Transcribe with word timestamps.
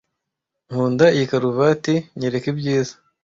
nkunda 0.67 1.05
iyi 1.15 1.25
karuvati. 1.31 1.93
Nyereka 2.19 2.47
ibyiza. 2.53 2.93